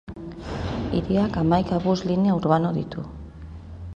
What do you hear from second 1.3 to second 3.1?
hamaika bus-linea urbano ditu.